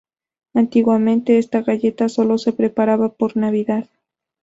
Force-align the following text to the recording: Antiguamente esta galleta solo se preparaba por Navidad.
Antiguamente 0.55 1.37
esta 1.37 1.61
galleta 1.61 2.09
solo 2.09 2.39
se 2.39 2.53
preparaba 2.53 3.09
por 3.13 3.37
Navidad. 3.37 3.87